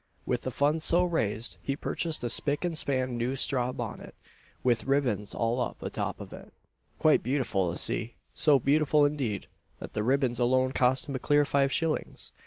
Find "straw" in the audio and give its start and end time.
3.35-3.71